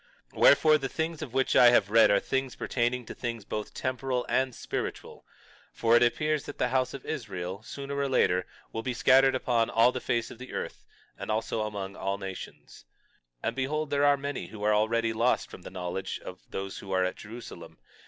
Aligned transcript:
22:3 0.33 0.39
Wherefore, 0.41 0.77
the 0.79 0.89
things 0.89 1.21
of 1.21 1.31
which 1.35 1.55
I 1.55 1.69
have 1.69 1.91
read 1.91 2.09
are 2.09 2.19
things 2.19 2.55
pertaining 2.55 3.05
to 3.05 3.13
things 3.13 3.45
both 3.45 3.75
temporal 3.75 4.25
and 4.27 4.55
spiritual; 4.55 5.27
for 5.71 5.95
it 5.95 6.01
appears 6.01 6.45
that 6.45 6.57
the 6.57 6.69
house 6.69 6.95
of 6.95 7.05
Israel, 7.05 7.61
sooner 7.61 7.95
or 7.95 8.09
later, 8.09 8.47
will 8.73 8.81
be 8.81 8.95
scattered 8.95 9.35
upon 9.35 9.69
all 9.69 9.91
the 9.91 10.01
face 10.01 10.31
of 10.31 10.39
the 10.39 10.53
earth, 10.55 10.87
and 11.19 11.29
also 11.29 11.61
among 11.61 11.95
all 11.95 12.17
nations. 12.17 12.85
22:4 13.43 13.47
And 13.49 13.55
behold, 13.55 13.89
there 13.91 14.05
are 14.05 14.17
many 14.17 14.47
who 14.47 14.63
are 14.63 14.73
already 14.73 15.13
lost 15.13 15.51
from 15.51 15.61
the 15.61 15.69
knowledge 15.69 16.19
of 16.25 16.41
those 16.49 16.79
who 16.79 16.91
are 16.91 17.03
at 17.03 17.15
Jerusalem. 17.15 17.77